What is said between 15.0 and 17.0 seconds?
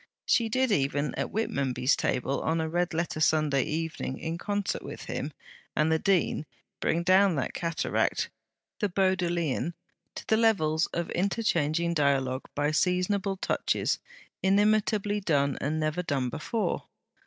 done, and never done before.